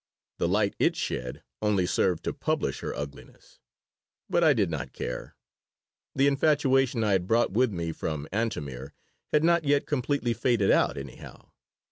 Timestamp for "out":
10.71-10.97